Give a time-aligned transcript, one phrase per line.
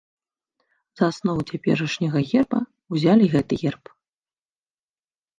[0.99, 2.61] За аснову цяперашняга герба
[2.97, 3.83] ўзялі гэты герб.